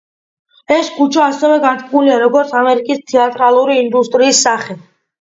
ეს 0.75 0.89
ქუჩა 0.95 1.25
ასევე 1.33 1.59
განთქმულია, 1.67 2.17
როგორც 2.25 2.57
ამერიკის 2.65 3.07
თეატრალური 3.15 3.81
ინდუსტრიის 3.87 4.45
სახე. 4.51 4.85